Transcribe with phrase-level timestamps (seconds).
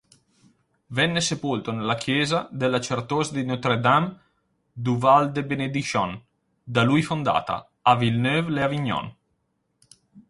[0.87, 6.19] Venne sepolto nella chiesa della certosa di Notre-Dame-du-Val-de-Bénédiction,
[6.63, 9.15] da lui fondata, a Villeneuve-lès-Avignon.